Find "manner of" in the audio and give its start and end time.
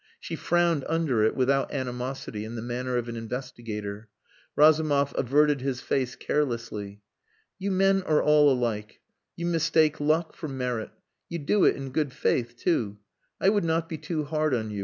2.63-3.07